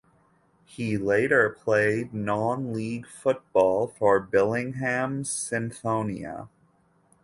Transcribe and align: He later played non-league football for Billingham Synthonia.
He 0.65 0.97
later 0.97 1.47
played 1.51 2.11
non-league 2.11 3.05
football 3.05 3.85
for 3.85 4.19
Billingham 4.19 5.21
Synthonia. 5.23 6.47